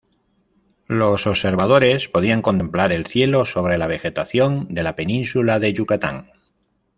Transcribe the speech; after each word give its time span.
Los 0.87 1.27
observadores 1.27 2.07
podían 2.09 2.41
contemplar 2.41 2.91
el 2.91 3.05
cielo 3.05 3.45
sobre 3.45 3.77
la 3.77 3.85
vegetación 3.85 4.65
de 4.73 4.81
la 4.81 4.95
península 4.95 5.59
de 5.59 5.73
Yucatán. 5.73 6.31